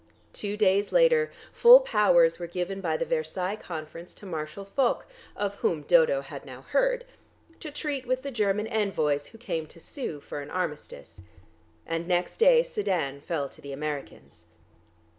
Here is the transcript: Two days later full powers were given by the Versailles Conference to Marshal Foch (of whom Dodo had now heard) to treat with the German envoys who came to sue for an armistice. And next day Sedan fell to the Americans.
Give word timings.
Two 0.33 0.57
days 0.57 0.91
later 0.91 1.29
full 1.53 1.79
powers 1.79 2.39
were 2.39 2.47
given 2.47 2.81
by 2.81 2.97
the 2.97 3.05
Versailles 3.05 3.55
Conference 3.55 4.15
to 4.15 4.25
Marshal 4.25 4.65
Foch 4.65 5.05
(of 5.35 5.57
whom 5.57 5.83
Dodo 5.83 6.21
had 6.21 6.43
now 6.43 6.63
heard) 6.63 7.05
to 7.59 7.69
treat 7.69 8.07
with 8.07 8.23
the 8.23 8.31
German 8.31 8.65
envoys 8.65 9.27
who 9.27 9.37
came 9.37 9.67
to 9.67 9.79
sue 9.79 10.19
for 10.19 10.39
an 10.41 10.49
armistice. 10.49 11.21
And 11.85 12.07
next 12.07 12.37
day 12.37 12.63
Sedan 12.63 13.21
fell 13.21 13.47
to 13.49 13.61
the 13.61 13.73
Americans. 13.73 14.47